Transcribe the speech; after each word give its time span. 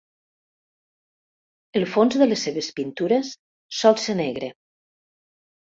El 1.81 1.85
fons 1.97 2.19
de 2.23 2.29
les 2.31 2.47
seves 2.49 2.73
pintures 2.81 3.33
sol 3.83 4.03
ser 4.09 4.19
negre. 4.27 4.55